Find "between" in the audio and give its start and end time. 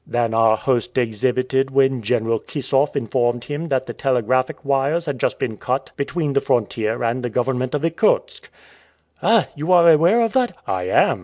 5.95-6.33